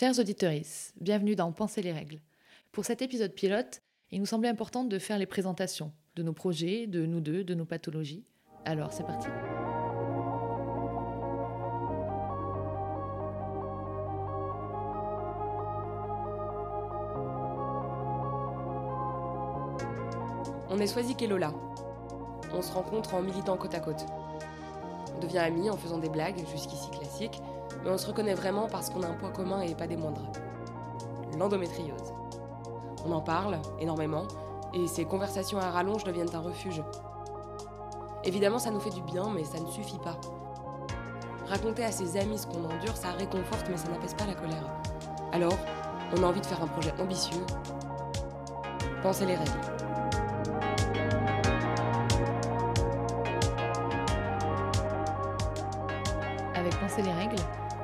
Chers 0.00 0.20
auditeurs, 0.20 0.52
bienvenue 1.00 1.34
dans 1.34 1.50
Penser 1.50 1.82
les 1.82 1.90
règles. 1.90 2.20
Pour 2.70 2.84
cet 2.84 3.02
épisode 3.02 3.32
pilote, 3.32 3.82
il 4.12 4.20
nous 4.20 4.26
semblait 4.26 4.48
important 4.48 4.84
de 4.84 4.96
faire 5.00 5.18
les 5.18 5.26
présentations 5.26 5.90
de 6.14 6.22
nos 6.22 6.32
projets, 6.32 6.86
de 6.86 7.04
nous 7.04 7.18
deux, 7.20 7.42
de 7.42 7.52
nos 7.54 7.64
pathologies. 7.64 8.22
Alors 8.64 8.92
c'est 8.92 9.02
parti. 9.02 9.26
On 20.70 20.78
est 20.78 20.86
Swazik 20.86 21.20
et 21.22 21.26
Lola. 21.26 21.52
On 22.52 22.62
se 22.62 22.70
rencontre 22.70 23.14
en 23.14 23.22
militant 23.22 23.56
côte 23.56 23.74
à 23.74 23.80
côte. 23.80 24.06
On 25.16 25.18
devient 25.18 25.38
amis 25.38 25.68
en 25.68 25.76
faisant 25.76 25.98
des 25.98 26.08
blagues, 26.08 26.38
jusqu'ici 26.52 26.88
classiques, 26.92 27.40
mais 27.84 27.90
on 27.90 27.98
se 27.98 28.06
reconnaît 28.06 28.34
vraiment 28.34 28.68
parce 28.68 28.90
qu'on 28.90 29.02
a 29.02 29.06
un 29.06 29.14
point 29.14 29.30
commun 29.30 29.60
et 29.60 29.74
pas 29.74 29.86
des 29.86 29.96
moindres. 29.96 30.30
L'endométriose. 31.38 32.12
On 33.06 33.12
en 33.12 33.20
parle 33.20 33.58
énormément, 33.80 34.26
et 34.74 34.86
ces 34.86 35.04
conversations 35.04 35.58
à 35.58 35.70
rallonge 35.70 36.04
deviennent 36.04 36.34
un 36.34 36.40
refuge. 36.40 36.82
Évidemment, 38.24 38.58
ça 38.58 38.70
nous 38.70 38.80
fait 38.80 38.90
du 38.90 39.02
bien, 39.02 39.30
mais 39.34 39.44
ça 39.44 39.58
ne 39.60 39.66
suffit 39.66 39.98
pas. 39.98 40.16
Raconter 41.46 41.84
à 41.84 41.92
ses 41.92 42.18
amis 42.18 42.38
ce 42.38 42.46
qu'on 42.46 42.64
endure, 42.64 42.96
ça 42.96 43.12
réconforte, 43.12 43.66
mais 43.70 43.76
ça 43.76 43.88
n'apaise 43.88 44.14
pas 44.14 44.26
la 44.26 44.34
colère. 44.34 44.70
Alors, 45.32 45.56
on 46.16 46.22
a 46.22 46.26
envie 46.26 46.40
de 46.40 46.46
faire 46.46 46.62
un 46.62 46.66
projet 46.66 46.92
ambitieux. 47.00 47.44
Pensez 49.02 49.24
les 49.24 49.36
règles. 49.36 49.50
Avec 56.54 56.78
Penser 56.80 57.02
les 57.02 57.12
règles, 57.12 57.36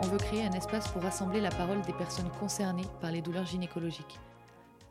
on 0.02 0.06
veut 0.06 0.18
créer 0.18 0.44
un 0.44 0.52
espace 0.52 0.88
pour 0.88 1.02
rassembler 1.02 1.40
la 1.40 1.50
parole 1.50 1.82
des 1.82 1.92
personnes 1.92 2.30
concernées 2.40 2.86
par 3.00 3.12
les 3.12 3.22
douleurs 3.22 3.46
gynécologiques. 3.46 4.18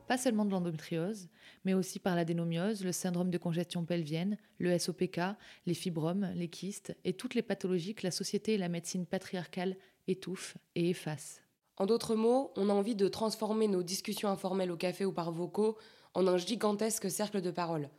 Pas 0.07 0.17
seulement 0.17 0.45
de 0.45 0.51
l'endométriose, 0.51 1.29
mais 1.65 1.73
aussi 1.73 1.99
par 1.99 2.15
l'adénomiose, 2.15 2.83
le 2.83 2.91
syndrome 2.91 3.29
de 3.29 3.37
congestion 3.37 3.85
pelvienne, 3.85 4.37
le 4.57 4.77
SOPK, 4.77 5.19
les 5.65 5.73
fibromes, 5.73 6.29
les 6.35 6.49
kystes 6.49 6.95
et 7.03 7.13
toutes 7.13 7.35
les 7.35 7.41
pathologies 7.41 7.95
que 7.95 8.05
la 8.05 8.11
société 8.11 8.53
et 8.53 8.57
la 8.57 8.69
médecine 8.69 9.05
patriarcale 9.05 9.77
étouffent 10.07 10.57
et 10.75 10.89
effacent. 10.89 11.41
En 11.77 11.85
d'autres 11.85 12.15
mots, 12.15 12.51
on 12.55 12.69
a 12.69 12.73
envie 12.73 12.95
de 12.95 13.07
transformer 13.07 13.67
nos 13.67 13.83
discussions 13.83 14.29
informelles 14.29 14.71
au 14.71 14.77
café 14.77 15.05
ou 15.05 15.11
par 15.11 15.31
vocaux 15.31 15.77
en 16.13 16.27
un 16.27 16.37
gigantesque 16.37 17.09
cercle 17.09 17.41
de 17.41 17.51
parole. 17.51 17.89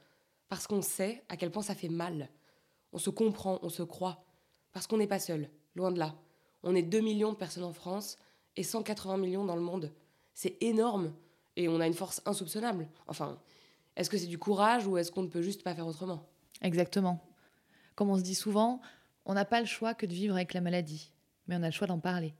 Parce 0.48 0.67
qu'on 0.67 0.83
sait 0.83 1.25
à 1.28 1.37
quel 1.37 1.50
point 1.50 1.62
ça 1.62 1.75
fait 1.75 1.89
mal. 1.89 2.28
On 2.93 2.98
se 2.98 3.11
comprend, 3.11 3.59
on 3.62 3.69
se 3.69 3.83
croit. 3.83 4.25
Parce 4.73 4.87
qu'on 4.87 4.98
n'est 4.98 5.06
pas 5.06 5.19
seul, 5.19 5.48
loin 5.75 5.91
de 5.91 5.98
là. 5.98 6.15
On 6.65 6.75
est 6.75 6.83
2 6.83 7.01
millions 7.01 7.33
de 7.33 7.37
personnes 7.37 7.62
en 7.62 7.73
France 7.73 8.19
et 8.57 8.62
180 8.62 9.19
millions 9.19 9.45
dans 9.45 9.55
le 9.55 9.62
monde. 9.62 9.93
C'est 10.33 10.57
énorme 10.62 11.12
et 11.56 11.69
on 11.69 11.79
a 11.79 11.87
une 11.87 11.95
force 11.95 12.23
insoupçonnable. 12.25 12.89
Enfin, 13.06 13.39
est-ce 13.97 14.11
que 14.11 14.19
c'est 14.19 14.27
du 14.27 14.39
courage 14.39 14.87
ou 14.87 14.97
est-ce 14.97 15.12
qu'on 15.12 15.23
ne 15.23 15.29
peut 15.29 15.43
juste 15.43 15.62
pas 15.62 15.75
faire 15.75 15.87
autrement? 15.87 16.27
Exactement. 16.62 17.23
Comme 17.95 18.11
on 18.11 18.17
se 18.17 18.23
dit 18.23 18.34
souvent, 18.34 18.81
on 19.27 19.34
n'a 19.34 19.45
pas 19.45 19.61
le 19.61 19.67
choix 19.67 19.95
que 19.95 20.06
de 20.06 20.12
vivre 20.12 20.34
avec 20.34 20.55
la 20.55 20.62
maladie, 20.62 21.12
mais 21.47 21.55
on 21.55 21.62
a 21.62 21.67
le 21.67 21.73
choix 21.73 21.87
d'en 21.87 22.01
parler. 22.01 22.34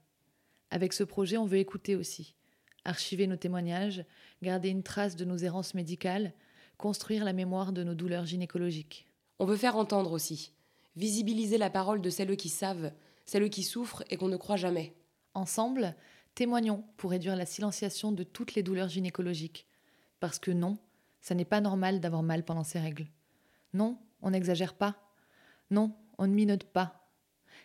Avec 0.70 0.94
ce 0.94 1.05
projet, 1.05 1.36
on 1.36 1.47
veut 1.47 1.59
écouter 1.59 1.94
aussi, 1.94 2.34
archiver 2.84 3.27
nos 3.27 3.36
témoignages, 3.36 4.05
garder 4.42 4.70
une 4.70 4.83
trace 4.83 5.16
de 5.16 5.25
nos 5.25 5.36
errances 5.36 5.75
médicales, 5.75 6.33
construire 6.78 7.25
la 7.25 7.34
mémoire 7.34 7.72
de 7.72 7.84
nos 7.84 7.94
douleurs 7.94 8.27
gynécologiques. 8.27 9.06
On 9.38 9.44
veut 9.44 9.56
faire 9.56 9.77
entendre 9.77 10.12
aussi, 10.12 10.53
visibiliser 10.97 11.59
la 11.59 11.70
parole 11.70 12.00
de 12.00 12.11
celles 12.11 12.36
qui 12.36 12.48
savent, 12.48 12.92
celles 13.25 13.50
qui 13.50 13.62
souffrent 13.62 14.05
et 14.11 14.17
qu'on 14.17 14.28
ne 14.28 14.36
croit 14.36 14.56
jamais. 14.56 14.94
Ensemble, 15.34 15.97
témoignons 16.34 16.84
pour 16.97 17.11
réduire 17.11 17.36
la 17.36 17.47
silenciation 17.47 18.12
de 18.12 18.22
toutes 18.22 18.55
les 18.55 18.62
douleurs 18.62 18.89
gynécologiques. 18.89 19.66
Parce 20.20 20.39
que 20.39 20.50
non, 20.50 20.78
ça 21.20 21.34
n'est 21.34 21.44
pas 21.44 21.61
normal 21.61 22.00
d'avoir 22.00 22.22
mal 22.22 22.44
pendant 22.44 22.64
ces 22.64 22.78
règles. 22.78 23.06
Non, 23.72 23.98
on 24.22 24.31
n'exagère 24.31 24.75
pas. 24.75 24.97
Non, 25.71 25.94
on 26.19 26.26
ne 26.26 26.34
minote 26.34 26.65
pas. 26.65 27.09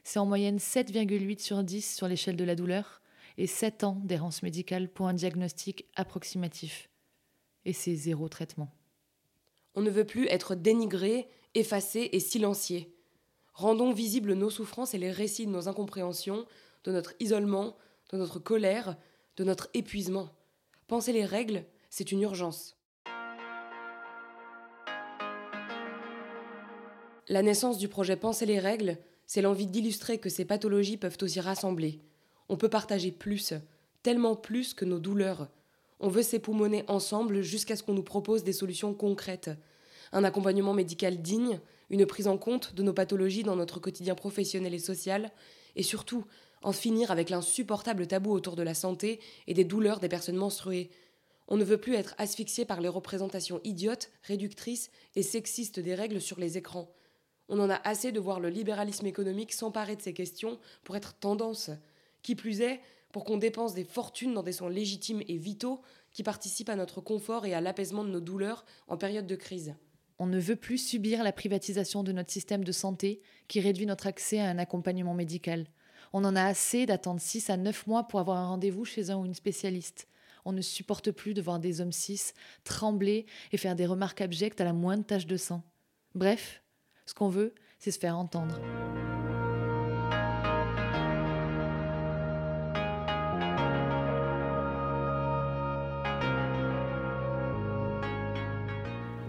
C'est 0.04 0.20
en 0.20 0.26
moyenne 0.26 0.58
7,8 0.58 1.40
sur 1.40 1.64
10 1.64 1.96
sur 1.96 2.08
l'échelle 2.08 2.36
de 2.36 2.44
la 2.44 2.56
douleur 2.56 3.02
et 3.38 3.48
7 3.48 3.84
ans 3.84 4.02
d'errance 4.04 4.44
médicale 4.44 4.90
pour 4.90 5.08
un 5.08 5.14
diagnostic 5.14 5.86
approximatif. 5.96 6.90
Et 7.66 7.74
c'est 7.74 7.96
zéro 7.96 8.28
traitement. 8.30 8.74
On 9.76 9.82
ne 9.82 9.90
veut 9.90 10.06
plus 10.06 10.28
être 10.28 10.56
dénigré, 10.56 11.30
effacé 11.54 12.10
et 12.12 12.20
silencié. 12.20 12.96
Rendons 13.60 13.92
visibles 13.92 14.36
nos 14.36 14.50
souffrances 14.50 14.94
et 14.94 14.98
les 14.98 15.12
récits 15.12 15.46
de 15.46 15.52
nos 15.52 15.68
incompréhensions, 15.68 16.46
de 16.86 16.94
notre 16.94 17.14
isolement, 17.20 17.76
de 18.10 18.16
notre 18.16 18.40
colère, 18.40 18.96
de 19.36 19.44
notre 19.44 19.70
épuisement. 19.74 20.30
Penser 20.88 21.12
les 21.12 21.26
règles, 21.26 21.66
c'est 21.90 22.14
une 22.14 22.22
urgence. 22.22 22.78
La 27.28 27.42
naissance 27.42 27.78
du 27.78 27.90
projet 27.90 28.16
Penser 28.16 28.46
les 28.46 28.60
règles, 28.60 28.98
c'est 29.26 29.42
l'envie 29.42 29.68
d'illustrer 29.68 30.20
que 30.20 30.30
ces 30.30 30.46
pathologies 30.46 30.96
peuvent 30.96 31.18
aussi 31.22 31.42
rassembler. 31.42 32.00
On 32.48 32.56
peut 32.56 32.70
partager 32.70 33.12
plus, 33.12 33.54
tellement 34.04 34.38
plus 34.38 34.74
que 34.74 34.86
nos 34.86 35.00
douleurs. 35.00 35.50
On 36.00 36.08
veut 36.08 36.24
s'époumoner 36.24 36.86
ensemble 36.88 37.42
jusqu'à 37.42 37.76
ce 37.76 37.84
qu'on 37.84 37.94
nous 37.94 38.04
propose 38.04 38.46
des 38.46 38.54
solutions 38.54 38.94
concrètes. 38.94 39.52
Un 40.14 40.24
accompagnement 40.24 40.74
médical 40.74 41.22
digne, 41.22 41.60
une 41.90 42.06
prise 42.06 42.28
en 42.28 42.38
compte 42.38 42.74
de 42.76 42.84
nos 42.84 42.94
pathologies 42.94 43.44
dans 43.44 43.56
notre 43.56 43.80
quotidien 43.80 44.16
professionnel 44.16 44.74
et 44.74 44.80
social, 44.80 45.32
et 45.76 45.84
surtout 45.84 46.26
en 46.62 46.72
finir 46.72 47.12
avec 47.12 47.30
l'insupportable 47.30 48.08
tabou 48.08 48.32
autour 48.32 48.56
de 48.56 48.64
la 48.64 48.74
santé 48.74 49.20
et 49.48 49.54
des 49.54 49.64
douleurs 49.64 50.00
des 50.00 50.10
personnes 50.10 50.36
menstruées. 50.36 50.90
On 51.48 51.58
ne 51.58 51.64
veut 51.64 51.78
plus 51.78 51.96
être 51.96 52.16
asphyxié 52.18 52.66
par 52.66 52.82
les 52.82 52.90
représentations 52.90 53.62
idiotes, 53.64 54.12
réductrices 54.24 54.92
et 55.16 55.24
sexistes 55.24 55.80
des 55.80 55.96
règles 55.96 56.22
sur 56.22 56.40
les 56.40 56.58
écrans. 56.58 56.94
On 57.48 57.60
en 57.60 57.70
a 57.70 57.82
assez 57.84 58.12
de 58.12 58.20
voir 58.20 58.40
le 58.40 58.50
libéralisme 58.50 59.08
économique 59.08 59.54
s'emparer 59.54 59.96
de 59.96 60.02
ces 60.02 60.14
questions 60.14 60.60
pour 60.84 60.96
être 60.96 61.16
tendance. 61.16 61.72
Qui 62.22 62.36
plus 62.36 62.62
est, 62.62 62.82
pour 63.12 63.24
qu'on 63.24 63.38
dépense 63.38 63.74
des 63.74 63.84
fortunes 63.84 64.36
dans 64.36 64.44
des 64.44 64.52
soins 64.52 64.70
légitimes 64.70 65.24
et 65.28 65.38
vitaux 65.38 65.82
qui 66.12 66.22
participent 66.22 66.70
à 66.70 66.76
notre 66.76 67.02
confort 67.02 67.46
et 67.46 67.54
à 67.54 67.62
l'apaisement 67.62 68.04
de 68.04 68.10
nos 68.10 68.20
douleurs 68.20 68.66
en 68.88 68.98
période 68.98 69.26
de 69.26 69.36
crise. 69.36 69.74
On 70.20 70.28
ne 70.28 70.40
veut 70.40 70.58
plus 70.58 70.78
subir 70.78 71.24
la 71.24 71.32
privatisation 71.32 72.04
de 72.04 72.12
notre 72.12 72.32
système 72.32 72.64
de 72.64 72.72
santé 72.74 73.22
qui 73.48 73.62
réduit 73.62 73.86
notre 73.86 74.08
accès 74.08 74.40
à 74.40 74.50
un 74.50 74.58
accompagnement 74.58 75.14
médical. 75.14 75.66
On 76.12 76.26
en 76.26 76.36
a 76.36 76.44
assez 76.44 76.86
d'attendre 76.86 77.22
6 77.22 77.50
à 77.50 77.58
9 77.58 77.88
mois 77.88 78.08
pour 78.08 78.20
avoir 78.20 78.38
un 78.38 78.48
rendez-vous 78.48 78.84
chez 78.84 79.10
un 79.10 79.18
ou 79.18 79.26
une 79.26 79.34
spécialiste. 79.34 80.08
On 80.44 80.52
ne 80.52 80.62
supporte 80.62 81.12
plus 81.12 81.34
de 81.34 81.42
voir 81.42 81.60
des 81.60 81.80
hommes 81.80 81.92
cis 81.92 82.34
trembler 82.64 83.26
et 83.52 83.58
faire 83.58 83.76
des 83.76 83.86
remarques 83.86 84.22
abjectes 84.22 84.62
à 84.62 84.66
la 84.66 84.74
moindre 84.74 85.06
tache 85.06 85.28
de 85.28 85.38
sang. 85.38 85.64
Bref, 86.16 86.64
ce 87.06 87.14
qu'on 87.14 87.30
veut, 87.30 87.54
c'est 87.78 87.92
se 87.92 88.00
faire 88.00 88.18
entendre. 88.18 88.60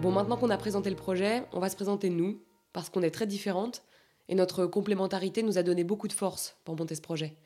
Bon, 0.01 0.11
maintenant 0.11 0.39
qu'on 0.39 0.49
a 0.49 0.57
présenté 0.57 0.89
le 0.89 0.97
projet, 0.97 1.43
on 1.53 1.61
va 1.61 1.69
se 1.69 1.77
présenter 1.77 2.09
nous, 2.09 2.43
parce 2.73 2.89
qu'on 2.89 3.03
est 3.03 3.11
très 3.11 3.27
différentes, 3.27 3.83
et 4.31 4.35
notre 4.35 4.65
complémentarité 4.65 5.43
nous 5.43 5.59
a 5.59 5.63
donné 5.63 5.85
beaucoup 5.85 6.09
de 6.09 6.15
force 6.15 6.57
pour 6.65 6.75
monter 6.75 6.95
ce 6.95 7.03
projet. 7.03 7.37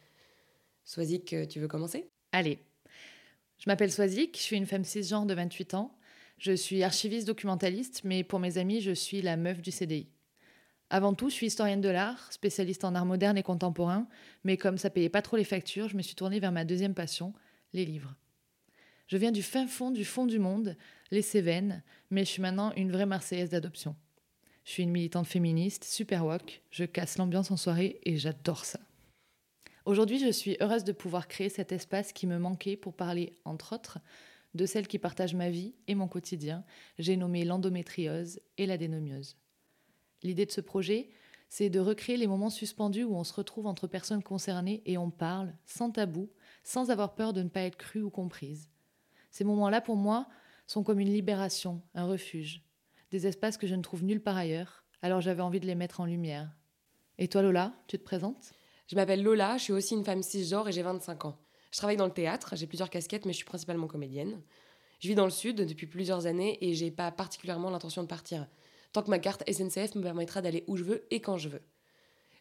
Swazik, 0.84 1.32
euh, 1.32 1.46
tu 1.46 1.58
veux 1.58 1.66
commencer? 1.66 2.08
Allez. 2.30 2.60
Je 3.58 3.64
m'appelle 3.66 3.90
Swazik, 3.90 4.36
je 4.36 4.42
suis 4.42 4.56
une 4.56 4.66
femme 4.66 4.84
cisgenre 4.84 5.26
de 5.26 5.34
28 5.34 5.74
ans. 5.74 5.96
Je 6.38 6.52
suis 6.52 6.84
archiviste 6.84 7.26
documentaliste, 7.26 8.02
mais 8.04 8.22
pour 8.22 8.38
mes 8.38 8.56
amis, 8.56 8.80
je 8.80 8.92
suis 8.92 9.20
la 9.20 9.36
meuf 9.36 9.60
du 9.60 9.72
CDI. 9.72 10.06
Avant 10.90 11.12
tout, 11.12 11.30
je 11.30 11.34
suis 11.34 11.46
historienne 11.46 11.80
de 11.80 11.88
l'art, 11.88 12.32
spécialiste 12.32 12.84
en 12.84 12.94
art 12.94 13.06
moderne 13.06 13.36
et 13.36 13.42
contemporain, 13.42 14.06
mais 14.44 14.56
comme 14.56 14.78
ça 14.78 14.90
payait 14.90 15.08
pas 15.08 15.22
trop 15.22 15.36
les 15.36 15.42
factures, 15.42 15.88
je 15.88 15.96
me 15.96 16.02
suis 16.02 16.14
tournée 16.14 16.38
vers 16.38 16.52
ma 16.52 16.64
deuxième 16.64 16.94
passion, 16.94 17.32
les 17.72 17.84
livres. 17.84 18.14
Je 19.06 19.16
viens 19.16 19.32
du 19.32 19.42
fin 19.42 19.66
fond 19.66 19.90
du 19.90 20.04
fond 20.04 20.26
du 20.26 20.38
monde, 20.38 20.76
les 21.10 21.22
Cévennes, 21.22 21.82
mais 22.10 22.24
je 22.24 22.30
suis 22.30 22.42
maintenant 22.42 22.72
une 22.74 22.90
vraie 22.90 23.06
Marseillaise 23.06 23.50
d'adoption. 23.50 23.94
Je 24.64 24.70
suis 24.70 24.82
une 24.82 24.90
militante 24.90 25.26
féministe, 25.26 25.84
super 25.84 26.24
woke, 26.24 26.62
je 26.70 26.84
casse 26.84 27.18
l'ambiance 27.18 27.50
en 27.50 27.56
soirée 27.56 28.00
et 28.04 28.16
j'adore 28.16 28.64
ça. 28.64 28.80
Aujourd'hui, 29.84 30.18
je 30.18 30.32
suis 30.32 30.56
heureuse 30.60 30.84
de 30.84 30.92
pouvoir 30.92 31.28
créer 31.28 31.50
cet 31.50 31.70
espace 31.70 32.14
qui 32.14 32.26
me 32.26 32.38
manquait 32.38 32.76
pour 32.76 32.94
parler, 32.94 33.36
entre 33.44 33.74
autres, 33.74 33.98
de 34.54 34.64
celles 34.64 34.88
qui 34.88 34.98
partagent 34.98 35.34
ma 35.34 35.50
vie 35.50 35.74
et 35.86 35.94
mon 35.94 36.08
quotidien. 36.08 36.64
J'ai 36.98 37.18
nommé 37.18 37.44
l'endométriose 37.44 38.40
et 38.56 38.64
l'adénomiose. 38.64 39.36
L'idée 40.22 40.46
de 40.46 40.52
ce 40.52 40.62
projet, 40.62 41.10
c'est 41.50 41.68
de 41.68 41.80
recréer 41.80 42.16
les 42.16 42.26
moments 42.26 42.48
suspendus 42.48 43.04
où 43.04 43.14
on 43.14 43.24
se 43.24 43.34
retrouve 43.34 43.66
entre 43.66 43.86
personnes 43.86 44.22
concernées 44.22 44.82
et 44.86 44.96
on 44.96 45.10
parle, 45.10 45.52
sans 45.66 45.90
tabou, 45.90 46.30
sans 46.62 46.90
avoir 46.90 47.14
peur 47.14 47.34
de 47.34 47.42
ne 47.42 47.50
pas 47.50 47.60
être 47.60 47.76
cru 47.76 48.00
ou 48.00 48.08
comprise. 48.08 48.70
Ces 49.34 49.42
moments-là, 49.42 49.80
pour 49.80 49.96
moi, 49.96 50.28
sont 50.68 50.84
comme 50.84 51.00
une 51.00 51.12
libération, 51.12 51.82
un 51.96 52.06
refuge 52.06 52.62
des 53.10 53.26
espaces 53.26 53.56
que 53.58 53.66
je 53.66 53.74
ne 53.74 53.82
trouve 53.82 54.04
nulle 54.04 54.22
part 54.22 54.36
ailleurs, 54.36 54.84
alors 55.02 55.20
j'avais 55.20 55.42
envie 55.42 55.58
de 55.58 55.66
les 55.66 55.74
mettre 55.74 55.98
en 55.98 56.04
lumière. 56.04 56.52
Et 57.18 57.26
toi 57.26 57.42
Lola, 57.42 57.72
tu 57.88 57.98
te 57.98 58.04
présentes? 58.04 58.52
Je 58.86 58.94
m'appelle 58.94 59.24
Lola, 59.24 59.56
je 59.56 59.64
suis 59.64 59.72
aussi 59.72 59.94
une 59.94 60.04
femme 60.04 60.22
cisgenre 60.22 60.68
et 60.68 60.72
j'ai 60.72 60.82
25 60.82 61.24
ans. 61.24 61.36
Je 61.72 61.78
travaille 61.78 61.96
dans 61.96 62.06
le 62.06 62.12
théâtre, 62.12 62.54
j'ai 62.54 62.68
plusieurs 62.68 62.90
casquettes, 62.90 63.26
mais 63.26 63.32
je 63.32 63.38
suis 63.38 63.44
principalement 63.44 63.88
comédienne. 63.88 64.40
Je 65.00 65.08
vis 65.08 65.16
dans 65.16 65.24
le 65.24 65.32
sud 65.32 65.56
depuis 65.56 65.88
plusieurs 65.88 66.26
années 66.26 66.56
et 66.64 66.74
j'ai 66.74 66.92
pas 66.92 67.10
particulièrement 67.10 67.70
l'intention 67.70 68.04
de 68.04 68.08
partir, 68.08 68.46
tant 68.92 69.02
que 69.02 69.10
ma 69.10 69.18
carte 69.18 69.42
SNCF 69.50 69.96
me 69.96 70.02
permettra 70.02 70.42
d'aller 70.42 70.62
où 70.68 70.76
je 70.76 70.84
veux 70.84 71.12
et 71.12 71.20
quand 71.20 71.38
je 71.38 71.48
veux. 71.48 71.62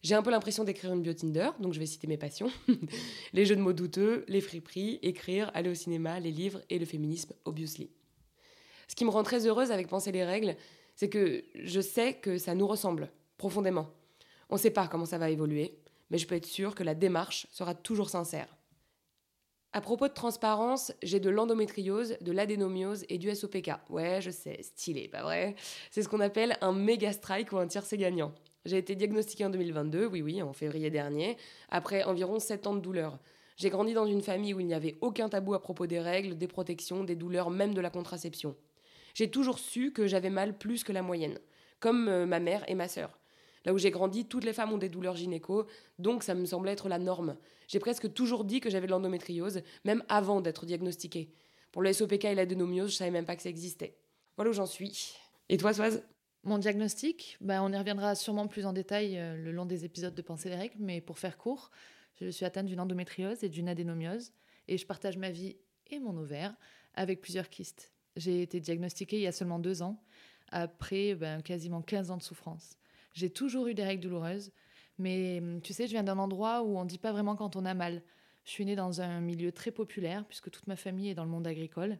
J'ai 0.04 0.16
un 0.16 0.22
peu 0.22 0.32
l'impression 0.32 0.66
d'écrire 0.66 0.92
une 0.92 1.02
bio 1.02 1.14
Tinder, 1.14 1.52
donc 1.60 1.74
je 1.74 1.80
vais 1.80 1.86
citer 1.86 2.08
mes 2.08 2.18
passions. 2.18 2.52
les 3.34 3.46
jeux 3.46 3.56
de 3.56 3.62
mots 3.62 3.72
douteux, 3.72 4.26
les 4.28 4.42
friperies, 4.42 5.00
écrire, 5.02 5.50
aller 5.54 5.70
au 5.70 5.76
cinéma, 5.76 6.20
les 6.20 6.32
livres 6.32 6.62
et 6.70 6.78
le 6.78 6.86
féminisme, 6.86 7.34
obviously. 7.46 7.90
Ce 8.90 8.96
qui 8.96 9.06
me 9.06 9.10
rend 9.10 9.24
très 9.24 9.48
heureuse 9.48 9.72
avec 9.72 9.88
Penser 9.88 10.12
les 10.12 10.26
règles, 10.26 10.58
c'est 10.98 11.08
que 11.08 11.46
je 11.56 11.80
sais 11.80 12.16
que 12.16 12.38
ça 12.38 12.54
nous 12.54 12.68
ressemble, 12.68 13.12
profondément. 13.38 13.90
On 14.50 14.56
ne 14.56 14.60
sait 14.60 14.72
pas 14.72 14.90
comment 14.90 15.06
ça 15.06 15.18
va 15.18 15.30
évoluer, 15.30 15.80
mais 16.10 16.18
je 16.18 16.28
peux 16.28 16.36
être 16.36 16.46
sûre 16.46 16.76
que 16.76 16.84
la 16.84 16.96
démarche 16.96 17.48
sera 17.50 17.74
toujours 17.74 18.10
sincère. 18.10 18.58
À 19.72 19.80
propos 19.80 20.10
de 20.10 20.14
transparence, 20.14 20.92
j'ai 21.02 21.22
de 21.22 21.30
l'endométriose, 21.30 22.18
de 22.20 22.32
l'adénomiose 22.34 23.06
et 23.08 23.18
du 23.18 23.34
SOPK. 23.34 23.72
Ouais, 23.90 24.22
je 24.22 24.32
sais, 24.32 24.62
stylé, 24.62 25.08
pas 25.08 25.24
vrai? 25.24 25.56
C'est 25.92 26.04
ce 26.04 26.10
qu'on 26.10 26.20
appelle 26.20 26.58
un 26.60 26.74
méga 26.74 27.14
strike 27.14 27.54
ou 27.54 27.58
un 27.58 27.68
tiercé 27.68 27.98
gagnant. 27.98 28.34
J'ai 28.66 28.78
été 28.78 28.96
diagnostiquée 28.96 29.46
en 29.46 29.50
2022, 29.50 30.06
oui 30.06 30.22
oui, 30.22 30.42
en 30.42 30.54
février 30.54 30.90
dernier, 30.90 31.38
après 31.70 32.04
environ 32.04 32.40
7 32.40 32.68
ans 32.68 32.76
de 32.76 32.80
douleur. 32.80 33.20
J'ai 33.58 33.70
grandi 33.70 33.94
dans 33.94 34.06
une 34.06 34.22
famille 34.22 34.54
où 34.54 34.60
il 34.60 34.66
n'y 34.66 34.74
avait 34.74 34.96
aucun 35.02 35.28
tabou 35.30 35.54
à 35.54 35.62
propos 35.62 35.86
des 35.86 36.00
règles, 36.00 36.38
des 36.38 36.48
protections, 36.48 37.04
des 37.04 37.16
douleurs, 37.16 37.50
même 37.50 37.74
de 37.74 37.82
la 37.82 37.90
contraception. 37.90 38.56
J'ai 39.14 39.30
toujours 39.30 39.60
su 39.60 39.92
que 39.92 40.08
j'avais 40.08 40.30
mal 40.30 40.58
plus 40.58 40.84
que 40.84 40.92
la 40.92 41.02
moyenne, 41.02 41.38
comme 41.80 42.08
euh, 42.08 42.26
ma 42.26 42.40
mère 42.40 42.64
et 42.70 42.76
ma 42.76 42.88
sœur. 42.88 43.20
Là 43.66 43.74
où 43.74 43.78
j'ai 43.78 43.92
grandi, 43.92 44.26
toutes 44.26 44.44
les 44.44 44.54
femmes 44.54 44.74
ont 44.74 44.78
des 44.78 44.90
douleurs 44.90 45.16
gynéco, 45.16 45.68
donc 46.00 46.24
ça 46.24 46.34
me 46.34 46.46
semblait 46.46 46.72
être 46.72 46.90
la 46.90 47.00
norme. 47.00 47.36
J'ai 47.68 47.80
presque 47.80 48.14
toujours 48.14 48.44
dit 48.44 48.60
que 48.60 48.70
j'avais 48.70 48.88
de 48.88 48.92
l'endométriose, 48.92 49.62
même 49.86 50.04
avant 50.10 50.42
d'être 50.42 50.66
diagnostiquée. 50.66 51.30
Pour 51.72 51.82
le 51.82 51.94
SOPK 51.94 52.26
et 52.26 52.36
l'adénomiose, 52.36 52.92
je 52.92 52.98
savais 52.98 53.12
même 53.12 53.26
pas 53.26 53.36
que 53.36 53.42
ça 53.42 53.50
existait. 53.50 53.98
Voilà 54.36 54.52
où 54.52 54.54
j'en 54.54 54.66
suis. 54.66 55.16
Et 55.50 55.58
toi, 55.58 55.74
Soise? 55.74 56.04
Mon 56.44 56.58
diagnostic, 56.58 57.38
bah, 57.40 57.64
on 57.64 57.72
y 57.72 57.78
reviendra 57.78 58.16
sûrement 58.16 58.48
plus 58.48 58.66
en 58.66 58.74
détail 58.74 59.18
euh, 59.18 59.38
le 59.38 59.52
long 59.52 59.66
des 59.66 59.86
épisodes 59.86 60.14
de 60.14 60.22
Penser 60.22 60.50
les 60.50 60.56
règles, 60.56 60.76
mais 60.80 61.00
pour 61.00 61.18
faire 61.18 61.38
court, 61.38 61.72
je 62.20 62.30
suis 62.30 62.46
atteinte 62.46 62.66
d'une 62.66 62.80
endométriose 62.80 63.44
et 63.44 63.50
d'une 63.50 63.70
adénomiose, 63.70 64.34
et 64.68 64.78
je 64.78 64.86
partage 64.86 65.18
ma 65.18 65.32
vie 65.32 65.56
et 65.88 66.00
mon 66.00 66.18
ovaire 66.18 66.54
avec 66.96 67.22
plusieurs 67.22 67.50
kystes. 67.50 67.92
J'ai 68.16 68.42
été 68.42 68.60
diagnostiquée 68.60 69.18
il 69.18 69.24
y 69.24 69.28
a 69.28 69.32
seulement 69.32 69.60
deux 69.60 69.82
ans, 69.82 70.04
après 70.50 71.16
ben, 71.16 71.42
quasiment 71.42 71.82
15 71.82 72.12
ans 72.12 72.18
de 72.18 72.24
souffrance. 72.24 72.78
J'ai 73.14 73.30
toujours 73.30 73.68
eu 73.68 73.74
des 73.74 73.84
règles 73.84 74.04
douloureuses, 74.04 74.52
mais 74.98 75.40
hum, 75.40 75.62
tu 75.62 75.74
sais, 75.74 75.88
je 75.88 75.92
viens 75.92 76.04
d'un 76.04 76.20
endroit 76.20 76.62
où 76.62 76.78
on 76.78 76.84
ne 76.84 76.90
dit 76.90 76.98
pas 76.98 77.12
vraiment 77.14 77.36
quand 77.36 77.56
on 77.56 77.66
a 77.66 77.74
mal. 77.74 78.04
Je 78.44 78.52
suis 78.52 78.66
née 78.66 78.76
dans 78.76 79.02
un 79.02 79.22
milieu 79.22 79.54
très 79.54 79.72
populaire, 79.72 80.26
puisque 80.26 80.52
toute 80.52 80.68
ma 80.68 80.76
famille 80.76 81.10
est 81.10 81.16
dans 81.16 81.24
le 81.24 81.32
monde 81.32 81.48
agricole, 81.48 82.00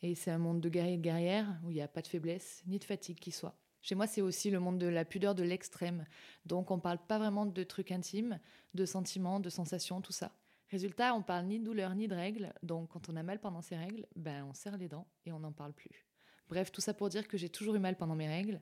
et 0.00 0.14
c'est 0.14 0.30
un 0.30 0.38
monde 0.38 0.60
de 0.60 0.68
guerriers 0.70 0.94
et 0.94 0.96
de 0.96 1.02
guerrières 1.02 1.60
où 1.64 1.70
il 1.70 1.74
n'y 1.74 1.82
a 1.82 1.88
pas 1.88 2.00
de 2.00 2.06
faiblesse 2.06 2.62
ni 2.66 2.78
de 2.78 2.84
fatigue 2.84 3.18
qui 3.18 3.30
soit. 3.30 3.54
Chez 3.82 3.96
moi, 3.96 4.06
c'est 4.06 4.20
aussi 4.20 4.50
le 4.50 4.60
monde 4.60 4.78
de 4.78 4.86
la 4.86 5.04
pudeur 5.04 5.34
de 5.34 5.42
l'extrême. 5.42 6.06
Donc, 6.46 6.70
on 6.70 6.78
parle 6.78 6.98
pas 6.98 7.18
vraiment 7.18 7.46
de 7.46 7.64
trucs 7.64 7.90
intimes, 7.90 8.38
de 8.74 8.86
sentiments, 8.86 9.40
de 9.40 9.50
sensations, 9.50 10.00
tout 10.00 10.12
ça. 10.12 10.32
Résultat, 10.70 11.14
on 11.14 11.22
parle 11.22 11.46
ni 11.46 11.58
de 11.58 11.64
douleur 11.64 11.94
ni 11.94 12.08
de 12.08 12.14
règles. 12.14 12.52
Donc, 12.62 12.90
quand 12.90 13.08
on 13.08 13.16
a 13.16 13.22
mal 13.22 13.40
pendant 13.40 13.60
ces 13.60 13.76
règles, 13.76 14.06
ben, 14.16 14.44
on 14.44 14.54
serre 14.54 14.78
les 14.78 14.88
dents 14.88 15.06
et 15.26 15.32
on 15.32 15.40
n'en 15.40 15.52
parle 15.52 15.72
plus. 15.72 16.06
Bref, 16.48 16.70
tout 16.70 16.80
ça 16.80 16.94
pour 16.94 17.08
dire 17.08 17.26
que 17.26 17.36
j'ai 17.36 17.48
toujours 17.48 17.74
eu 17.74 17.80
mal 17.80 17.96
pendant 17.96 18.14
mes 18.14 18.28
règles, 18.28 18.60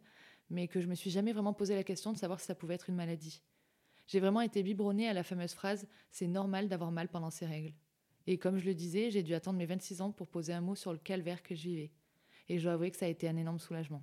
mais 0.49 0.69
que 0.69 0.81
je 0.81 0.89
me 0.89 0.95
suis 0.95 1.11
jamais 1.11 1.33
vraiment 1.33 1.53
posé 1.53 1.75
la 1.75 1.85
question 1.85 2.13
de 2.13 2.19
savoir 2.19 2.41
si 2.41 2.47
ça 2.47 2.55
pouvait 2.55 2.75
être 2.75 2.89
une 2.89 2.97
maladie. 2.97 3.43
J'ai 4.07 4.21
vraiment 4.21 4.41
été 4.41 4.63
biberonnée 4.63 5.09
à 5.09 5.13
la 5.13 5.23
fameuse 5.23 5.53
phrase 5.53 5.87
c'est 6.11 6.27
normal 6.27 6.69
d'avoir 6.69 6.91
mal 6.91 7.09
pendant 7.09 7.31
ces 7.31 7.47
règles. 7.47 7.75
Et 8.27 8.39
comme 8.39 8.59
je 8.59 8.65
le 8.65 8.75
disais, 8.75 9.11
j'ai 9.11 9.23
dû 9.23 9.35
attendre 9.35 9.59
mes 9.59 9.67
26 9.67 10.01
ans 10.01 10.13
pour 10.13 10.29
poser 10.29 10.53
un 10.53 10.61
mot 10.61 10.75
sur 10.75 10.93
le 10.93 10.99
calvaire 10.99 11.43
que 11.43 11.55
je 11.55 11.63
vivais. 11.63 11.93
Et 12.49 12.59
je 12.59 12.65
dois 12.65 12.73
avouer 12.73 12.91
que 12.91 12.97
ça 12.97 13.07
a 13.07 13.09
été 13.09 13.29
un 13.29 13.37
énorme 13.37 13.61
soulagement. 13.61 14.03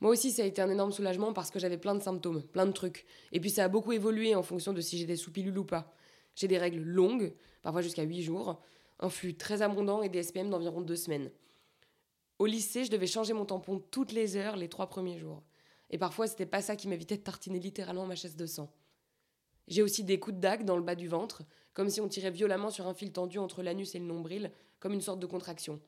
Moi 0.00 0.10
aussi, 0.10 0.30
ça 0.30 0.42
a 0.42 0.46
été 0.46 0.60
un 0.60 0.70
énorme 0.70 0.92
soulagement 0.92 1.32
parce 1.32 1.50
que 1.50 1.58
j'avais 1.58 1.78
plein 1.78 1.94
de 1.94 2.02
symptômes, 2.02 2.42
plein 2.42 2.66
de 2.66 2.72
trucs. 2.72 3.06
Et 3.32 3.40
puis 3.40 3.50
ça 3.50 3.64
a 3.64 3.68
beaucoup 3.68 3.92
évolué 3.92 4.34
en 4.34 4.42
fonction 4.42 4.72
de 4.72 4.80
si 4.80 4.98
j'étais 4.98 5.16
sous 5.16 5.32
pilule 5.32 5.58
ou 5.58 5.64
pas. 5.64 5.94
J'ai 6.34 6.48
des 6.48 6.58
règles 6.58 6.82
longues, 6.82 7.34
parfois 7.62 7.80
jusqu'à 7.80 8.02
8 8.02 8.22
jours, 8.22 8.60
un 9.00 9.08
flux 9.08 9.36
très 9.36 9.62
abondant 9.62 10.02
et 10.02 10.08
des 10.08 10.22
SPM 10.22 10.50
d'environ 10.50 10.82
2 10.82 10.96
semaines. 10.96 11.30
Au 12.38 12.44
lycée, 12.44 12.84
je 12.84 12.90
devais 12.90 13.06
changer 13.06 13.32
mon 13.32 13.46
tampon 13.46 13.82
toutes 13.90 14.12
les 14.12 14.36
heures 14.36 14.56
les 14.56 14.68
trois 14.68 14.88
premiers 14.88 15.18
jours. 15.18 15.42
Et 15.88 15.96
parfois, 15.96 16.26
c'était 16.26 16.46
pas 16.46 16.60
ça 16.60 16.76
qui 16.76 16.88
m'évitait 16.88 17.16
de 17.16 17.22
tartiner 17.22 17.58
littéralement 17.58 18.04
ma 18.04 18.16
chaise 18.16 18.36
de 18.36 18.46
sang. 18.46 18.70
J'ai 19.68 19.82
aussi 19.82 20.04
des 20.04 20.20
coups 20.20 20.36
de 20.36 20.40
dague 20.40 20.64
dans 20.64 20.76
le 20.76 20.82
bas 20.82 20.94
du 20.94 21.08
ventre, 21.08 21.42
comme 21.72 21.88
si 21.88 22.00
on 22.00 22.08
tirait 22.08 22.30
violemment 22.30 22.70
sur 22.70 22.86
un 22.86 22.94
fil 22.94 23.12
tendu 23.12 23.38
entre 23.38 23.62
l'anus 23.62 23.94
et 23.94 23.98
le 23.98 24.04
nombril, 24.04 24.52
comme 24.78 24.92
une 24.92 25.00
sorte 25.00 25.20
de 25.20 25.26
contraction. 25.26 25.80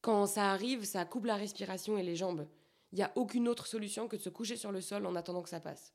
Quand 0.00 0.26
ça 0.26 0.50
arrive, 0.50 0.84
ça 0.84 1.04
coupe 1.04 1.26
la 1.26 1.36
respiration 1.36 1.98
et 1.98 2.02
les 2.02 2.16
jambes. 2.16 2.46
Il 2.92 2.96
n'y 2.96 3.02
a 3.02 3.12
aucune 3.14 3.48
autre 3.48 3.66
solution 3.66 4.08
que 4.08 4.16
de 4.16 4.22
se 4.22 4.28
coucher 4.28 4.56
sur 4.56 4.72
le 4.72 4.80
sol 4.80 5.06
en 5.06 5.14
attendant 5.14 5.42
que 5.42 5.48
ça 5.48 5.60
passe. 5.60 5.94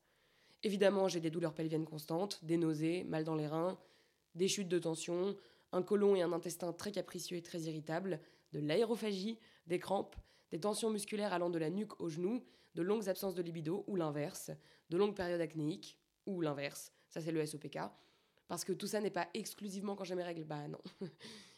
Évidemment, 0.64 1.08
j'ai 1.08 1.20
des 1.20 1.30
douleurs 1.30 1.54
pelviennes 1.54 1.86
constantes, 1.86 2.44
des 2.44 2.58
nausées, 2.58 3.04
mal 3.04 3.24
dans 3.24 3.36
les 3.36 3.48
reins, 3.48 3.78
des 4.34 4.48
chutes 4.48 4.68
de 4.68 4.80
tension, 4.80 5.36
un 5.72 5.84
côlon 5.84 6.16
et 6.16 6.22
un 6.22 6.32
intestin 6.32 6.74
très 6.74 6.92
capricieux 6.92 7.38
et 7.38 7.42
très 7.42 7.62
irritables, 7.62 8.20
de 8.54 8.60
l'aérophagie, 8.60 9.38
des 9.68 9.80
crampes, 9.80 10.16
des 10.52 10.60
tensions 10.60 10.90
musculaires 10.90 11.34
allant 11.34 11.50
de 11.50 11.60
la 11.60 11.70
nuque 11.70 12.00
au 12.00 12.10
genou, 12.10 12.44
de 12.76 12.82
longues 12.82 13.10
absences 13.10 13.36
de 13.36 13.42
libido 13.42 13.84
ou 13.88 13.96
l'inverse, 13.96 14.52
de 14.90 14.98
longues 14.98 15.16
périodes 15.16 15.42
acnéiques 15.42 16.00
ou 16.26 16.42
l'inverse, 16.42 16.92
ça 17.10 17.22
c'est 17.22 17.32
le 17.32 17.46
SOPK. 17.46 17.80
Parce 18.48 18.64
que 18.64 18.74
tout 18.74 18.88
ça 18.88 19.02
n'est 19.02 19.12
pas 19.12 19.28
exclusivement 19.34 19.96
quand 19.96 20.04
j'ai 20.04 20.16
mes 20.16 20.24
règles, 20.24 20.44
bah 20.44 20.68
non. 20.68 20.82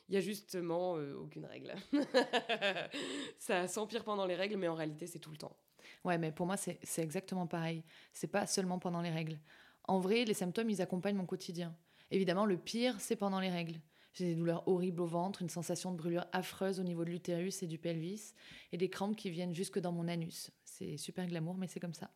Il 0.10 0.16
y 0.16 0.18
a 0.18 0.22
justement 0.22 0.98
euh, 0.98 1.16
aucune 1.16 1.46
règle. 1.46 1.76
ça 3.40 3.68
s'empire 3.68 4.04
pendant 4.04 4.26
les 4.26 4.36
règles, 4.36 4.58
mais 4.58 4.68
en 4.68 4.76
réalité, 4.76 5.06
c'est 5.06 5.20
tout 5.20 5.32
le 5.32 5.38
temps. 5.38 5.58
Ouais, 6.04 6.18
mais 6.18 6.32
pour 6.32 6.46
moi, 6.46 6.56
c'est 6.58 6.80
exactement 6.98 7.48
pareil. 7.48 7.84
C'est 8.14 8.28
pas 8.28 8.48
seulement 8.48 8.80
pendant 8.80 9.02
les 9.02 9.10
règles. 9.10 9.40
En 9.84 10.00
vrai, 10.00 10.24
les 10.24 10.34
symptômes, 10.34 10.70
ils 10.70 10.82
accompagnent 10.82 11.18
mon 11.18 11.26
quotidien. 11.26 11.76
Évidemment, 12.12 12.46
le 12.46 12.58
pire, 12.58 13.00
c'est 13.00 13.16
pendant 13.16 13.40
les 13.40 13.50
règles. 13.50 13.82
J'ai 14.14 14.26
des 14.26 14.36
douleurs 14.36 14.68
horribles 14.68 15.02
au 15.02 15.06
ventre, 15.06 15.42
une 15.42 15.50
sensation 15.50 15.92
de 15.92 15.98
brûlure 15.98 16.26
affreuse 16.32 16.80
au 16.80 16.84
niveau 16.84 17.06
de 17.06 17.12
l'utérus 17.12 17.62
et 17.62 17.68
du 17.68 17.78
pelvis, 17.78 18.34
et 18.72 18.78
des 18.78 18.90
crampes 18.90 19.16
qui 19.16 19.30
viennent 19.30 19.54
jusque 19.54 19.80
dans 19.80 19.92
mon 19.92 20.08
anus. 20.08 20.50
C'est 20.64 20.98
super 20.98 21.28
glamour, 21.28 21.56
mais 21.56 21.68
c'est 21.68 21.80
comme 21.80 21.94
ça. 21.94 22.10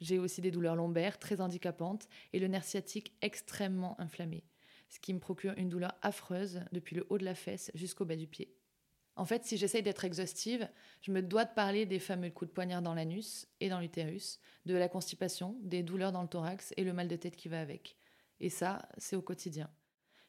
J'ai 0.00 0.18
aussi 0.18 0.40
des 0.40 0.50
douleurs 0.50 0.76
lombaires 0.76 1.18
très 1.18 1.40
handicapantes 1.40 2.08
et 2.32 2.38
le 2.38 2.46
nerf 2.48 2.64
sciatique 2.64 3.14
extrêmement 3.20 4.00
inflammé 4.00 4.44
ce 4.88 5.00
qui 5.00 5.14
me 5.14 5.20
procure 5.20 5.54
une 5.56 5.68
douleur 5.68 5.94
affreuse 6.02 6.62
depuis 6.72 6.96
le 6.96 7.06
haut 7.10 7.18
de 7.18 7.24
la 7.24 7.34
fesse 7.34 7.70
jusqu'au 7.74 8.04
bas 8.04 8.16
du 8.16 8.26
pied. 8.26 8.54
En 9.16 9.24
fait, 9.24 9.44
si 9.44 9.56
j'essaye 9.56 9.82
d'être 9.82 10.04
exhaustive, 10.04 10.68
je 11.00 11.10
me 11.10 11.22
dois 11.22 11.46
de 11.46 11.54
parler 11.54 11.86
des 11.86 11.98
fameux 11.98 12.30
coups 12.30 12.50
de 12.50 12.54
poignard 12.54 12.82
dans 12.82 12.92
l'anus 12.94 13.48
et 13.60 13.70
dans 13.70 13.80
l'utérus, 13.80 14.40
de 14.66 14.74
la 14.74 14.88
constipation, 14.88 15.58
des 15.62 15.82
douleurs 15.82 16.12
dans 16.12 16.22
le 16.22 16.28
thorax 16.28 16.74
et 16.76 16.84
le 16.84 16.92
mal 16.92 17.08
de 17.08 17.16
tête 17.16 17.34
qui 17.34 17.48
va 17.48 17.60
avec. 17.60 17.96
Et 18.40 18.50
ça, 18.50 18.88
c'est 18.98 19.16
au 19.16 19.22
quotidien. 19.22 19.70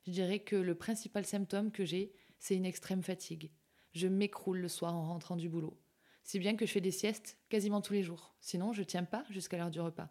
Je 0.06 0.12
dirais 0.12 0.40
que 0.40 0.56
le 0.56 0.74
principal 0.76 1.26
symptôme 1.26 1.72
que 1.72 1.84
j'ai, 1.84 2.14
c'est 2.40 2.56
une 2.56 2.66
extrême 2.66 3.04
fatigue. 3.04 3.52
Je 3.94 4.08
m'écroule 4.08 4.60
le 4.60 4.70
soir 4.70 4.96
en 4.96 5.06
rentrant 5.06 5.36
du 5.36 5.50
boulot. 5.50 5.78
Si 6.24 6.40
bien 6.40 6.56
que 6.56 6.66
je 6.66 6.72
fais 6.72 6.82
des 6.82 6.92
siestes 6.92 7.38
quasiment 7.50 7.82
tous 7.82 7.94
les 7.94 8.04
jours. 8.04 8.36
Sinon, 8.40 8.72
je 8.72 8.84
tiens 8.84 9.04
pas 9.04 9.26
jusqu'à 9.30 9.58
l'heure 9.58 9.72
du 9.72 9.82
repas. 9.82 10.10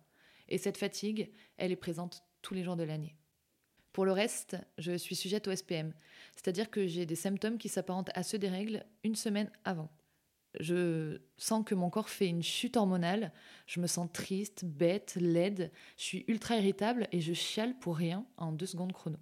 Et 0.48 0.58
cette 0.58 0.76
fatigue, 0.76 1.32
elle 1.56 1.72
est 1.72 1.76
présente 1.76 2.24
tous 2.42 2.52
les 2.52 2.62
jours 2.62 2.76
de 2.76 2.84
l'année. 2.84 3.16
Pour 3.96 4.04
le 4.04 4.12
reste, 4.12 4.58
je 4.76 4.94
suis 4.94 5.16
sujette 5.16 5.48
au 5.48 5.56
SPM, 5.56 5.94
c'est-à-dire 6.34 6.70
que 6.70 6.86
j'ai 6.86 7.06
des 7.06 7.14
symptômes 7.14 7.56
qui 7.56 7.70
s'apparentent 7.70 8.10
à 8.12 8.22
ceux 8.22 8.36
des 8.36 8.50
règles 8.50 8.84
une 9.04 9.14
semaine 9.14 9.50
avant. 9.64 9.88
Je 10.60 11.22
sens 11.38 11.64
que 11.64 11.74
mon 11.74 11.88
corps 11.88 12.10
fait 12.10 12.28
une 12.28 12.42
chute 12.42 12.76
hormonale, 12.76 13.32
je 13.66 13.80
me 13.80 13.86
sens 13.86 14.10
triste, 14.12 14.66
bête, 14.66 15.16
laide, 15.18 15.72
je 15.96 16.02
suis 16.02 16.24
ultra 16.28 16.58
irritable 16.58 17.08
et 17.10 17.22
je 17.22 17.32
chiale 17.32 17.78
pour 17.78 17.96
rien 17.96 18.26
en 18.36 18.52
deux 18.52 18.66
secondes 18.66 18.92
chrono. 18.92 19.16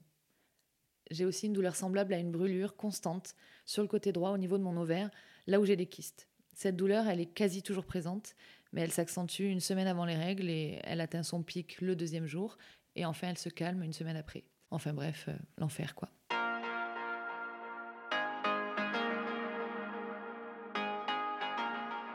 J'ai 1.09 1.25
aussi 1.25 1.47
une 1.47 1.52
douleur 1.52 1.76
semblable 1.76 2.12
à 2.12 2.19
une 2.19 2.33
brûlure 2.33 2.75
constante 2.75 3.37
sur 3.66 3.83
le 3.83 3.88
côté 3.88 4.11
droit 4.11 4.31
au 4.31 4.38
niveau 4.38 4.59
de 4.59 4.64
mon 4.64 4.76
ovaire, 4.76 5.09
là 5.47 5.61
où 5.61 5.64
j'ai 5.64 5.76
des 5.76 5.87
kystes. 5.87 6.26
Cette 6.52 6.75
douleur, 6.75 7.07
elle 7.07 7.21
est 7.21 7.33
quasi 7.33 7.62
toujours 7.62 7.87
présente, 7.87 8.35
mais 8.73 8.81
elle 8.81 8.90
s'accentue 8.90 9.43
une 9.43 9.61
semaine 9.61 9.87
avant 9.87 10.04
les 10.04 10.16
règles 10.16 10.50
et 10.50 10.81
elle 10.83 11.00
atteint 11.00 11.23
son 11.23 11.45
pic 11.45 11.81
le 11.81 11.95
deuxième 11.95 12.26
jour, 12.26 12.59
et 12.97 13.04
enfin 13.04 13.28
elle 13.28 13.38
se 13.38 13.50
calme 13.50 13.85
une 13.85 13.93
semaine 13.93 14.16
après. 14.16 14.43
Enfin 14.75 14.93
bref, 14.93 15.26
euh, 15.28 15.33
l'enfer 15.57 15.95
quoi. 15.95 16.09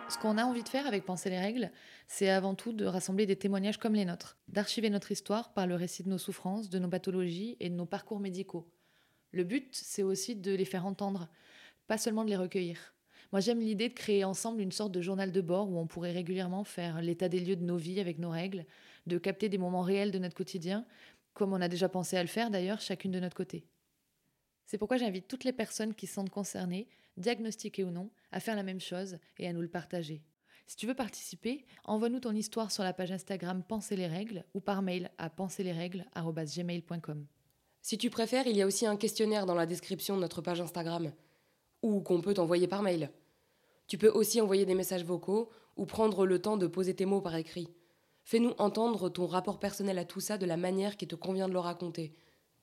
Ce 0.09 0.17
qu'on 0.17 0.37
a 0.37 0.43
envie 0.43 0.63
de 0.63 0.67
faire 0.67 0.85
avec 0.85 1.05
Penser 1.05 1.29
les 1.29 1.39
règles, 1.39 1.71
c'est 2.09 2.29
avant 2.29 2.55
tout 2.55 2.73
de 2.73 2.83
rassembler 2.83 3.25
des 3.25 3.37
témoignages 3.37 3.77
comme 3.77 3.93
les 3.93 4.03
nôtres, 4.03 4.37
d'archiver 4.49 4.89
notre 4.89 5.13
histoire 5.13 5.53
par 5.53 5.67
le 5.67 5.75
récit 5.75 6.03
de 6.03 6.09
nos 6.09 6.17
souffrances, 6.17 6.69
de 6.69 6.79
nos 6.79 6.89
pathologies 6.89 7.55
et 7.61 7.69
de 7.69 7.75
nos 7.75 7.85
parcours 7.85 8.19
médicaux. 8.19 8.69
Le 9.31 9.45
but, 9.45 9.69
c'est 9.71 10.03
aussi 10.03 10.35
de 10.35 10.53
les 10.53 10.65
faire 10.65 10.85
entendre, 10.85 11.29
pas 11.87 11.97
seulement 11.97 12.25
de 12.25 12.29
les 12.29 12.35
recueillir. 12.35 12.93
Moi, 13.31 13.39
j'aime 13.39 13.61
l'idée 13.61 13.87
de 13.87 13.93
créer 13.93 14.25
ensemble 14.25 14.59
une 14.59 14.71
sorte 14.73 14.91
de 14.91 15.01
journal 15.01 15.31
de 15.31 15.41
bord 15.41 15.69
où 15.69 15.77
on 15.77 15.87
pourrait 15.87 16.11
régulièrement 16.11 16.65
faire 16.65 17.01
l'état 17.01 17.29
des 17.29 17.39
lieux 17.39 17.55
de 17.55 17.63
nos 17.63 17.77
vies 17.77 18.01
avec 18.01 18.17
nos 18.17 18.31
règles, 18.31 18.65
de 19.05 19.17
capter 19.17 19.47
des 19.47 19.59
moments 19.59 19.83
réels 19.83 20.11
de 20.11 20.19
notre 20.19 20.35
quotidien 20.35 20.85
comme 21.33 21.53
on 21.53 21.61
a 21.61 21.67
déjà 21.67 21.89
pensé 21.89 22.17
à 22.17 22.21
le 22.21 22.27
faire 22.27 22.51
d'ailleurs, 22.51 22.81
chacune 22.81 23.11
de 23.11 23.19
notre 23.19 23.35
côté. 23.35 23.65
C'est 24.65 24.77
pourquoi 24.77 24.97
j'invite 24.97 25.27
toutes 25.27 25.45
les 25.45 25.53
personnes 25.53 25.95
qui 25.95 26.05
se 26.05 26.13
sentent 26.13 26.29
concernées, 26.29 26.87
diagnostiquées 27.17 27.83
ou 27.83 27.91
non, 27.91 28.11
à 28.31 28.39
faire 28.39 28.55
la 28.55 28.63
même 28.63 28.79
chose 28.79 29.17
et 29.37 29.47
à 29.47 29.53
nous 29.53 29.61
le 29.61 29.67
partager. 29.67 30.21
Si 30.67 30.75
tu 30.75 30.85
veux 30.85 30.93
participer, 30.93 31.65
envoie-nous 31.85 32.19
ton 32.19 32.35
histoire 32.35 32.71
sur 32.71 32.83
la 32.83 32.93
page 32.93 33.11
Instagram 33.11 33.63
Penser 33.63 33.95
les 33.95 34.05
règles 34.05 34.45
ou 34.53 34.59
par 34.59 34.83
mail 34.83 35.09
à 35.17 35.31
penserlesrègles.gmail.com. 35.31 37.25
Si 37.81 37.97
tu 37.97 38.11
préfères, 38.11 38.45
il 38.45 38.55
y 38.55 38.61
a 38.61 38.67
aussi 38.67 38.85
un 38.85 38.95
questionnaire 38.95 39.47
dans 39.47 39.55
la 39.55 39.65
description 39.65 40.15
de 40.15 40.21
notre 40.21 40.43
page 40.43 40.61
Instagram, 40.61 41.11
ou 41.81 42.01
qu'on 42.01 42.21
peut 42.21 42.35
t'envoyer 42.35 42.67
par 42.67 42.83
mail. 42.83 43.09
Tu 43.87 43.97
peux 43.97 44.09
aussi 44.09 44.41
envoyer 44.41 44.67
des 44.67 44.75
messages 44.75 45.03
vocaux 45.03 45.49
ou 45.75 45.87
prendre 45.87 46.27
le 46.27 46.39
temps 46.39 46.57
de 46.57 46.67
poser 46.67 46.93
tes 46.93 47.05
mots 47.05 47.21
par 47.21 47.35
écrit. 47.35 47.69
Fais-nous 48.23 48.53
entendre 48.57 49.09
ton 49.09 49.25
rapport 49.25 49.59
personnel 49.59 49.97
à 49.97 50.05
tout 50.05 50.19
ça 50.19 50.37
de 50.37 50.45
la 50.45 50.57
manière 50.57 50.97
qui 50.97 51.07
te 51.07 51.15
convient 51.15 51.47
de 51.47 51.53
le 51.53 51.59
raconter. 51.59 52.13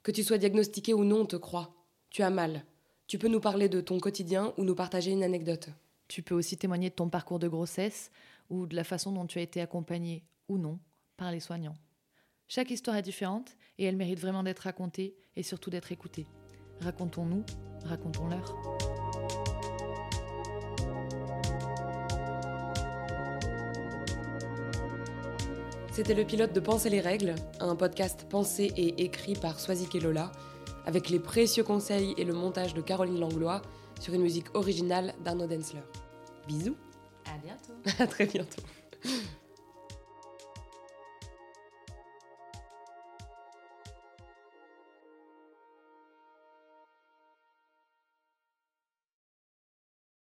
Que 0.02 0.12
tu 0.12 0.22
sois 0.22 0.38
diagnostiqué 0.38 0.94
ou 0.94 1.04
non, 1.04 1.26
te 1.26 1.36
crois. 1.36 1.74
Tu 2.10 2.22
as 2.22 2.30
mal. 2.30 2.64
Tu 3.06 3.18
peux 3.18 3.28
nous 3.28 3.40
parler 3.40 3.68
de 3.68 3.80
ton 3.80 3.98
quotidien 3.98 4.52
ou 4.56 4.64
nous 4.64 4.74
partager 4.74 5.10
une 5.10 5.22
anecdote. 5.22 5.70
Tu 6.08 6.22
peux 6.22 6.34
aussi 6.34 6.56
témoigner 6.56 6.90
de 6.90 6.94
ton 6.94 7.08
parcours 7.08 7.38
de 7.38 7.48
grossesse 7.48 8.10
ou 8.48 8.66
de 8.66 8.76
la 8.76 8.84
façon 8.84 9.12
dont 9.12 9.26
tu 9.26 9.38
as 9.38 9.42
été 9.42 9.60
accompagné 9.60 10.24
ou 10.48 10.58
non 10.58 10.78
par 11.16 11.32
les 11.32 11.40
soignants. 11.40 11.76
Chaque 12.48 12.70
histoire 12.70 12.96
est 12.96 13.02
différente 13.02 13.56
et 13.78 13.84
elle 13.84 13.96
mérite 13.96 14.20
vraiment 14.20 14.42
d'être 14.42 14.60
racontée 14.60 15.16
et 15.34 15.42
surtout 15.42 15.70
d'être 15.70 15.90
écoutée. 15.90 16.26
Racontons-nous, 16.80 17.44
racontons-leur. 17.84 19.05
C'était 25.96 26.12
le 26.12 26.26
pilote 26.26 26.52
de 26.52 26.60
Penser 26.60 26.90
les 26.90 27.00
règles, 27.00 27.34
un 27.58 27.74
podcast 27.74 28.26
pensé 28.28 28.70
et 28.76 29.02
écrit 29.02 29.32
par 29.32 29.58
Swazik 29.58 29.94
et 29.94 30.00
Lola, 30.00 30.30
avec 30.84 31.08
les 31.08 31.18
précieux 31.18 31.64
conseils 31.64 32.12
et 32.18 32.24
le 32.26 32.34
montage 32.34 32.74
de 32.74 32.82
Caroline 32.82 33.18
Langlois 33.18 33.62
sur 33.98 34.12
une 34.12 34.20
musique 34.20 34.54
originale 34.54 35.14
d'Arnaud 35.24 35.46
Densler. 35.46 35.80
Bisous. 36.46 36.76
À 37.24 37.38
bientôt. 37.38 37.72
À 37.98 38.06
très 38.06 38.26
bientôt 38.26 38.60